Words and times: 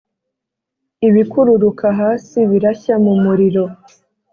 ibikururuka 1.07 1.87
hasi 1.99 2.39
birashya 2.49 2.95
mu 3.03 3.13
muriro, 3.23 3.63